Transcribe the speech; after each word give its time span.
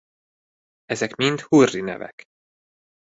Ezek 0.85 1.15
mind 1.15 1.39
hurri 1.41 1.81
nevek. 1.81 2.25